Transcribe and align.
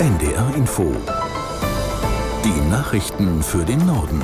NDR 0.00 0.52
Info. 0.56 0.92
Die 2.44 2.68
Nachrichten 2.68 3.44
für 3.44 3.64
den 3.64 3.86
Norden. 3.86 4.20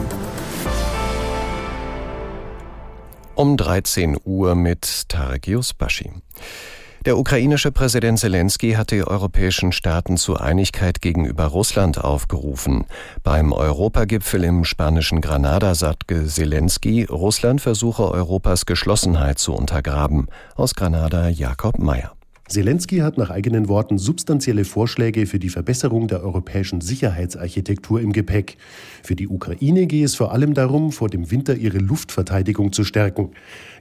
Um 3.37 3.57
13 3.57 4.19
Uhr 4.25 4.57
mit 4.57 5.09
Tarek 5.09 5.47
Yusbashi. 5.47 6.11
Der 7.07 7.17
ukrainische 7.17 7.71
Präsident 7.71 8.19
Zelensky 8.19 8.73
hat 8.73 8.91
die 8.91 9.07
europäischen 9.07 9.71
Staaten 9.71 10.17
zu 10.17 10.37
Einigkeit 10.37 11.01
gegenüber 11.01 11.45
Russland 11.45 12.03
aufgerufen. 12.03 12.85
Beim 13.23 13.53
Europagipfel 13.53 14.43
im 14.43 14.65
spanischen 14.65 15.21
Granada 15.21 15.77
sagte 15.77 16.27
Zelensky, 16.27 17.05
Russland 17.05 17.61
versuche 17.61 18.11
Europas 18.11 18.67
Geschlossenheit 18.67 19.39
zu 19.39 19.55
untergraben. 19.55 20.27
Aus 20.57 20.75
Granada 20.75 21.29
Jakob 21.29 21.79
Mayer. 21.79 22.17
Zelensky 22.51 22.99
hat 22.99 23.17
nach 23.17 23.31
eigenen 23.31 23.69
Worten 23.69 23.97
substanzielle 23.97 24.65
Vorschläge 24.65 25.27
für 25.27 25.39
die 25.39 25.51
Verbesserung 25.51 26.09
der 26.09 26.25
europäischen 26.25 26.81
Sicherheitsarchitektur 26.81 28.01
im 28.01 28.13
Gepäck. 28.13 28.57
Für 29.05 29.15
die 29.15 29.29
Ukraine 29.29 29.87
gehe 29.87 30.05
es 30.05 30.17
vor 30.17 30.33
allem 30.33 30.55
darum, 30.55 30.91
vor 30.91 31.09
dem 31.09 31.31
Winter 31.31 31.55
ihre 31.55 31.79
Luftverteidigung 31.79 32.73
zu 32.73 32.83
stärken. 32.83 33.31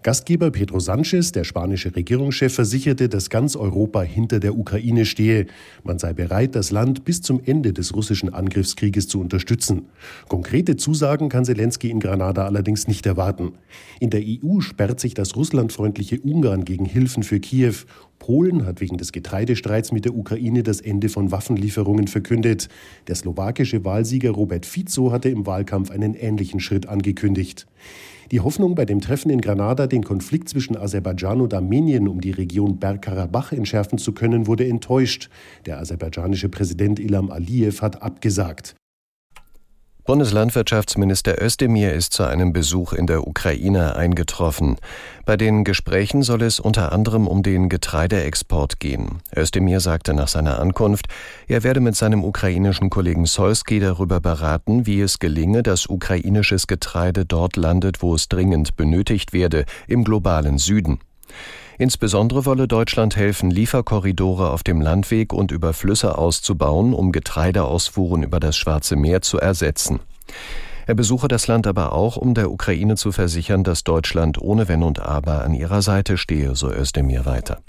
Gastgeber 0.03 0.51
Pedro 0.51 0.79
Sanchez, 0.79 1.31
der 1.31 1.45
spanische 1.45 1.95
Regierungschef, 1.95 2.53
versicherte, 2.53 3.09
dass 3.09 3.31
ganz 3.31 3.55
Europa 3.55 4.03
hinter 4.03 4.39
der 4.39 4.55
Ukraine 4.55 5.07
stehe. 5.07 5.47
Man 5.83 5.97
sei 5.97 6.13
bereit, 6.13 6.53
das 6.53 6.69
Land 6.69 7.05
bis 7.05 7.23
zum 7.23 7.41
Ende 7.43 7.73
des 7.73 7.95
russischen 7.95 8.31
Angriffskrieges 8.31 9.07
zu 9.07 9.19
unterstützen. 9.19 9.87
Konkrete 10.27 10.77
Zusagen 10.77 11.29
kann 11.29 11.43
Zelensky 11.43 11.89
in 11.89 11.99
Granada 11.99 12.45
allerdings 12.45 12.87
nicht 12.87 13.07
erwarten. 13.07 13.53
In 13.99 14.11
der 14.11 14.21
EU 14.21 14.59
sperrt 14.59 14.99
sich 14.99 15.15
das 15.15 15.35
russlandfreundliche 15.35 16.19
Ungarn 16.19 16.65
gegen 16.65 16.85
Hilfen 16.85 17.23
für 17.23 17.39
Kiew. 17.39 17.73
Polen 18.19 18.65
hat 18.65 18.81
wegen 18.81 18.97
des 18.97 19.11
Getreidestreits 19.11 19.91
mit 19.91 20.05
der 20.05 20.15
Ukraine 20.15 20.61
das 20.61 20.81
Ende 20.81 21.09
von 21.09 21.31
Waffenlieferungen 21.31 22.07
verkündet. 22.07 22.67
Der 23.07 23.15
slowakische 23.15 23.83
Wahlsieger 23.83 24.31
Robert 24.31 24.65
Fico 24.65 25.11
hatte 25.11 25.29
im 25.29 25.45
Wahlkampf 25.47 25.89
einen 25.89 26.13
ähnlichen 26.13 26.59
Schritt 26.59 26.87
angekündigt. 26.87 27.65
Die 28.31 28.41
Hoffnung 28.41 28.75
bei 28.75 28.85
dem 28.85 29.01
Treffen 29.01 29.31
in 29.31 29.41
Granada, 29.41 29.87
den 29.87 30.03
Konflikt 30.03 30.49
zwischen 30.49 30.77
Aserbaidschan 30.77 31.41
und 31.41 31.53
Armenien 31.55 32.07
um 32.07 32.21
die 32.21 32.29
Region 32.29 32.77
Bergkarabach 32.77 33.51
entschärfen 33.53 33.97
zu 33.97 34.11
können, 34.11 34.45
wurde 34.45 34.67
enttäuscht. 34.67 35.29
Der 35.65 35.79
aserbaidschanische 35.79 36.49
Präsident 36.49 36.99
Ilham 36.99 37.31
Aliyev 37.31 37.81
hat 37.81 38.03
abgesagt. 38.03 38.75
Bundeslandwirtschaftsminister 40.09 41.39
Özdemir 41.39 41.93
ist 41.93 42.13
zu 42.13 42.23
einem 42.23 42.51
Besuch 42.51 42.93
in 42.93 43.05
der 43.05 43.27
Ukraine 43.27 43.95
eingetroffen. 43.95 44.77
Bei 45.23 45.37
den 45.37 45.63
Gesprächen 45.63 46.23
soll 46.23 46.41
es 46.41 46.59
unter 46.59 46.91
anderem 46.93 47.27
um 47.27 47.43
den 47.43 47.69
Getreideexport 47.69 48.79
gehen. 48.79 49.19
Özdemir 49.35 49.81
sagte 49.81 50.15
nach 50.15 50.27
seiner 50.27 50.59
Ankunft, 50.59 51.09
er 51.47 51.61
werde 51.61 51.79
mit 51.79 51.95
seinem 51.95 52.23
ukrainischen 52.23 52.89
Kollegen 52.89 53.27
Solski 53.27 53.79
darüber 53.79 54.19
beraten, 54.19 54.87
wie 54.87 54.99
es 54.99 55.19
gelinge, 55.19 55.61
dass 55.61 55.85
ukrainisches 55.85 56.65
Getreide 56.65 57.23
dort 57.23 57.55
landet, 57.55 58.01
wo 58.01 58.15
es 58.15 58.29
dringend 58.29 58.75
benötigt 58.77 59.31
werde, 59.31 59.65
im 59.85 60.03
globalen 60.03 60.57
Süden. 60.57 60.97
Insbesondere 61.77 62.45
wolle 62.45 62.67
Deutschland 62.67 63.15
helfen, 63.15 63.51
Lieferkorridore 63.51 64.49
auf 64.49 64.63
dem 64.63 64.81
Landweg 64.81 65.31
und 65.31 65.51
über 65.51 65.73
Flüsse 65.73 66.17
auszubauen, 66.17 66.93
um 66.93 67.11
Getreideausfuhren 67.11 68.23
über 68.23 68.39
das 68.39 68.57
Schwarze 68.57 68.95
Meer 68.95 69.21
zu 69.21 69.39
ersetzen. 69.39 69.99
Er 70.87 70.95
besuche 70.95 71.27
das 71.27 71.47
Land 71.47 71.67
aber 71.67 71.93
auch, 71.93 72.17
um 72.17 72.33
der 72.33 72.51
Ukraine 72.51 72.95
zu 72.95 73.11
versichern, 73.11 73.63
dass 73.63 73.83
Deutschland 73.83 74.41
ohne 74.41 74.67
Wenn 74.67 74.83
und 74.83 74.99
Aber 74.99 75.43
an 75.43 75.53
ihrer 75.53 75.81
Seite 75.81 76.17
stehe, 76.17 76.55
so 76.55 76.69
Özdemir 76.71 77.25
weiter. 77.25 77.59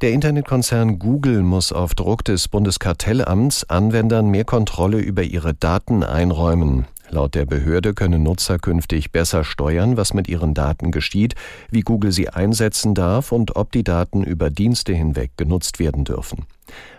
Der 0.00 0.12
Internetkonzern 0.12 0.98
Google 0.98 1.42
muss 1.42 1.72
auf 1.72 1.94
Druck 1.94 2.24
des 2.24 2.48
Bundeskartellamts 2.48 3.70
Anwendern 3.70 4.28
mehr 4.28 4.44
Kontrolle 4.44 4.98
über 4.98 5.22
ihre 5.22 5.54
Daten 5.54 6.04
einräumen. 6.04 6.86
Laut 7.10 7.34
der 7.34 7.46
Behörde 7.46 7.94
können 7.94 8.22
Nutzer 8.22 8.58
künftig 8.58 9.12
besser 9.12 9.44
steuern, 9.44 9.96
was 9.96 10.12
mit 10.12 10.28
ihren 10.28 10.54
Daten 10.54 10.90
geschieht, 10.90 11.34
wie 11.70 11.80
Google 11.80 12.12
sie 12.12 12.28
einsetzen 12.28 12.94
darf 12.94 13.32
und 13.32 13.56
ob 13.56 13.72
die 13.72 13.84
Daten 13.84 14.22
über 14.22 14.50
Dienste 14.50 14.92
hinweg 14.92 15.30
genutzt 15.36 15.78
werden 15.78 16.04
dürfen. 16.04 16.44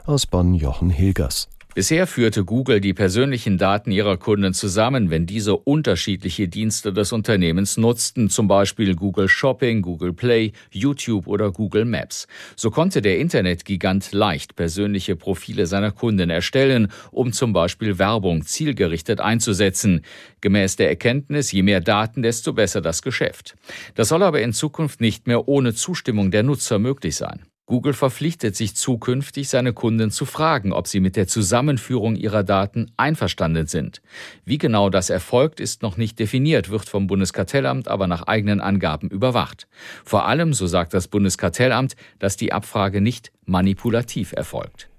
Aus 0.05 0.25
Bonn 0.25 0.55
Jochen 0.55 0.89
Hilgers. 0.89 1.47
Bisher 1.75 2.07
führte 2.07 2.45
Google 2.45 2.81
die 2.81 2.95
persönlichen 2.95 3.59
Daten 3.59 3.91
ihrer 3.91 4.17
Kunden 4.17 4.55
zusammen, 4.55 5.11
wenn 5.11 5.27
diese 5.27 5.55
unterschiedliche 5.55 6.47
Dienste 6.47 6.91
des 6.91 7.11
Unternehmens 7.11 7.77
nutzten, 7.77 8.31
zum 8.31 8.47
Beispiel 8.47 8.95
Google 8.95 9.27
Shopping, 9.27 9.83
Google 9.83 10.11
Play, 10.11 10.53
YouTube 10.71 11.27
oder 11.27 11.51
Google 11.51 11.85
Maps. 11.85 12.27
So 12.55 12.71
konnte 12.71 13.03
der 13.03 13.19
Internetgigant 13.19 14.11
leicht 14.11 14.55
persönliche 14.55 15.15
Profile 15.15 15.67
seiner 15.67 15.91
Kunden 15.91 16.31
erstellen, 16.31 16.91
um 17.11 17.33
zum 17.33 17.53
Beispiel 17.53 17.99
Werbung 17.99 18.43
zielgerichtet 18.43 19.21
einzusetzen. 19.21 20.01
Gemäß 20.41 20.75
der 20.75 20.89
Erkenntnis, 20.89 21.51
je 21.51 21.61
mehr 21.61 21.81
Daten, 21.81 22.23
desto 22.23 22.51
besser 22.51 22.81
das 22.81 23.03
Geschäft. 23.03 23.55
Das 23.93 24.09
soll 24.09 24.23
aber 24.23 24.41
in 24.41 24.53
Zukunft 24.53 25.01
nicht 25.01 25.27
mehr 25.27 25.47
ohne 25.47 25.75
Zustimmung 25.75 26.31
der 26.31 26.41
Nutzer 26.41 26.79
möglich 26.79 27.15
sein. 27.15 27.43
Google 27.69 27.93
verpflichtet 27.93 28.55
sich 28.55 28.75
zukünftig, 28.75 29.47
seine 29.47 29.73
Kunden 29.73 30.09
zu 30.09 30.25
fragen, 30.25 30.73
ob 30.73 30.87
sie 30.87 30.99
mit 30.99 31.15
der 31.15 31.27
Zusammenführung 31.27 32.15
ihrer 32.15 32.41
Daten 32.41 32.91
einverstanden 32.97 33.67
sind. 33.67 34.01
Wie 34.43 34.57
genau 34.57 34.89
das 34.89 35.11
erfolgt, 35.11 35.59
ist 35.59 35.83
noch 35.83 35.95
nicht 35.95 36.17
definiert, 36.17 36.71
wird 36.71 36.89
vom 36.89 37.05
Bundeskartellamt 37.05 37.87
aber 37.87 38.07
nach 38.07 38.23
eigenen 38.23 38.59
Angaben 38.59 39.11
überwacht. 39.11 39.67
Vor 40.03 40.25
allem, 40.25 40.53
so 40.53 40.65
sagt 40.65 40.95
das 40.95 41.07
Bundeskartellamt, 41.07 41.95
dass 42.17 42.37
die 42.37 42.53
Abfrage 42.53 43.01
nicht 43.01 43.31
manipulativ 43.45 44.31
erfolgt. 44.31 44.89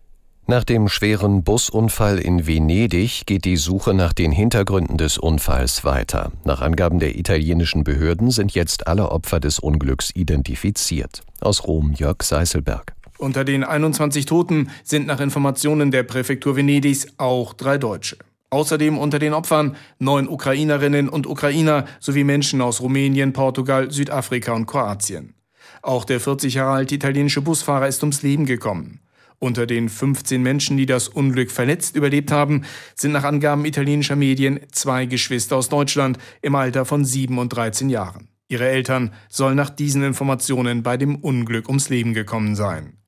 Nach 0.50 0.64
dem 0.64 0.88
schweren 0.88 1.44
Busunfall 1.44 2.18
in 2.18 2.44
Venedig 2.44 3.24
geht 3.24 3.44
die 3.44 3.56
Suche 3.56 3.94
nach 3.94 4.12
den 4.12 4.32
Hintergründen 4.32 4.98
des 4.98 5.16
Unfalls 5.16 5.84
weiter. 5.84 6.32
Nach 6.42 6.60
Angaben 6.60 6.98
der 6.98 7.16
italienischen 7.16 7.84
Behörden 7.84 8.32
sind 8.32 8.52
jetzt 8.52 8.88
alle 8.88 9.12
Opfer 9.12 9.38
des 9.38 9.60
Unglücks 9.60 10.10
identifiziert. 10.12 11.22
Aus 11.40 11.68
Rom 11.68 11.92
Jörg 11.92 12.24
Seiselberg. 12.24 12.94
Unter 13.18 13.44
den 13.44 13.62
21 13.62 14.26
Toten 14.26 14.70
sind 14.82 15.06
nach 15.06 15.20
Informationen 15.20 15.92
der 15.92 16.02
Präfektur 16.02 16.56
Venedigs 16.56 17.06
auch 17.16 17.54
drei 17.54 17.78
Deutsche. 17.78 18.16
Außerdem 18.50 18.98
unter 18.98 19.20
den 19.20 19.34
Opfern 19.34 19.76
neun 20.00 20.28
Ukrainerinnen 20.28 21.08
und 21.08 21.28
Ukrainer 21.28 21.84
sowie 22.00 22.24
Menschen 22.24 22.60
aus 22.60 22.80
Rumänien, 22.80 23.32
Portugal, 23.32 23.92
Südafrika 23.92 24.52
und 24.54 24.66
Kroatien. 24.66 25.34
Auch 25.80 26.04
der 26.04 26.18
40 26.18 26.54
Jahre 26.54 26.72
alte 26.72 26.96
italienische 26.96 27.40
Busfahrer 27.40 27.86
ist 27.86 28.02
ums 28.02 28.22
Leben 28.22 28.46
gekommen. 28.46 28.98
Unter 29.42 29.66
den 29.66 29.88
15 29.88 30.42
Menschen, 30.42 30.76
die 30.76 30.84
das 30.84 31.08
Unglück 31.08 31.50
verletzt 31.50 31.96
überlebt 31.96 32.30
haben, 32.30 32.64
sind 32.94 33.12
nach 33.12 33.24
Angaben 33.24 33.64
italienischer 33.64 34.14
Medien 34.14 34.60
zwei 34.70 35.06
Geschwister 35.06 35.56
aus 35.56 35.70
Deutschland 35.70 36.18
im 36.42 36.54
Alter 36.54 36.84
von 36.84 37.06
7 37.06 37.38
und 37.38 37.48
13 37.48 37.88
Jahren. 37.88 38.28
Ihre 38.48 38.68
Eltern 38.68 39.14
sollen 39.30 39.56
nach 39.56 39.70
diesen 39.70 40.02
Informationen 40.02 40.82
bei 40.82 40.98
dem 40.98 41.16
Unglück 41.16 41.68
ums 41.68 41.88
Leben 41.88 42.12
gekommen 42.12 42.54
sein. 42.54 42.98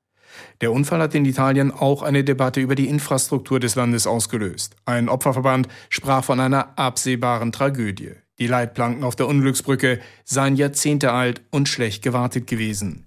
Der 0.61 0.71
Unfall 0.71 1.01
hat 1.01 1.13
in 1.13 1.25
Italien 1.25 1.69
auch 1.71 2.01
eine 2.01 2.23
Debatte 2.23 2.61
über 2.61 2.73
die 2.73 2.87
Infrastruktur 2.87 3.59
des 3.59 3.75
Landes 3.75 4.07
ausgelöst. 4.07 4.75
Ein 4.85 5.09
Opferverband 5.09 5.67
sprach 5.89 6.23
von 6.23 6.39
einer 6.39 6.79
absehbaren 6.79 7.51
Tragödie. 7.51 8.13
Die 8.39 8.47
Leitplanken 8.47 9.03
auf 9.03 9.15
der 9.15 9.27
Unglücksbrücke 9.27 9.99
seien 10.23 10.55
Jahrzehnte 10.55 11.11
alt 11.11 11.43
und 11.51 11.69
schlecht 11.69 12.01
gewartet 12.01 12.47
gewesen. 12.47 13.05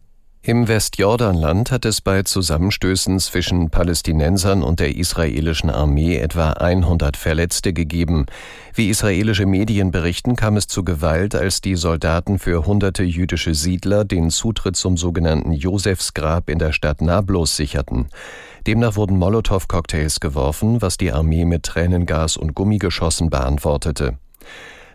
Im 0.48 0.68
Westjordanland 0.68 1.72
hat 1.72 1.84
es 1.86 2.00
bei 2.00 2.22
Zusammenstößen 2.22 3.18
zwischen 3.18 3.68
Palästinensern 3.68 4.62
und 4.62 4.78
der 4.78 4.96
israelischen 4.96 5.70
Armee 5.70 6.18
etwa 6.18 6.50
100 6.50 7.16
Verletzte 7.16 7.72
gegeben. 7.72 8.26
Wie 8.72 8.88
israelische 8.88 9.44
Medien 9.44 9.90
berichten, 9.90 10.36
kam 10.36 10.56
es 10.56 10.68
zu 10.68 10.84
Gewalt, 10.84 11.34
als 11.34 11.62
die 11.62 11.74
Soldaten 11.74 12.38
für 12.38 12.64
hunderte 12.64 13.02
jüdische 13.02 13.56
Siedler 13.56 14.04
den 14.04 14.30
Zutritt 14.30 14.76
zum 14.76 14.96
sogenannten 14.96 15.50
Josefsgrab 15.50 16.48
in 16.48 16.60
der 16.60 16.70
Stadt 16.70 17.00
Nablus 17.00 17.56
sicherten. 17.56 18.06
Demnach 18.69 18.94
wurden 18.94 19.19
Molotow-Cocktails 19.19 20.20
geworfen, 20.20 20.81
was 20.81 20.96
die 20.96 21.10
Armee 21.10 21.44
mit 21.44 21.64
Tränengas 21.64 22.37
und 22.37 22.54
Gummigeschossen 22.54 23.31
beantwortete. 23.31 24.16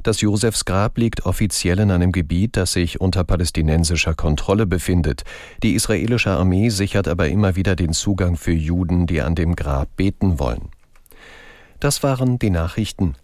Das 0.04 0.22
Josefsgrab 0.22 0.98
liegt 0.98 1.26
offiziell 1.26 1.80
in 1.80 1.92
einem 1.92 2.12
Gebiet, 2.12 2.58
das 2.58 2.74
sich 2.74 3.00
unter 3.00 3.24
palästinensischer 3.24 4.16
Kontrolle 4.16 4.66
befindet. 4.66 5.24
Die 5.62 5.74
israelische 5.74 6.32
Armee 6.32 6.70
sichert 6.70 7.08
aber 7.08 7.30
immer 7.30 7.56
wieder 7.56 7.76
den 7.76 7.94
Zugang 7.94 8.36
für 8.36 8.52
Juden, 8.52 9.06
die 9.06 9.22
an 9.22 9.36
dem 9.36 9.56
Grab 9.56 9.96
beten 9.96 10.40
wollen. 10.40 10.70
Das 11.80 12.02
waren 12.02 12.40
die 12.40 12.50
Nachrichten. 12.50 13.16